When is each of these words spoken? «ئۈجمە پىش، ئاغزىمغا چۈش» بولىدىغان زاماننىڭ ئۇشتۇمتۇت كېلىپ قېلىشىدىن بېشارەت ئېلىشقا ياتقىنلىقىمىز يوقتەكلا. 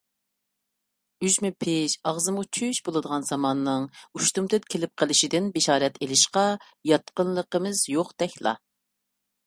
«ئۈجمە 1.27 1.51
پىش، 1.63 1.95
ئاغزىمغا 2.11 2.45
چۈش» 2.59 2.79
بولىدىغان 2.87 3.27
زاماننىڭ 3.29 3.85
ئۇشتۇمتۇت 4.15 4.67
كېلىپ 4.75 4.95
قېلىشىدىن 5.03 5.53
بېشارەت 5.59 6.03
ئېلىشقا 6.07 6.47
ياتقىنلىقىمىز 6.95 7.85
يوقتەكلا. 7.97 8.59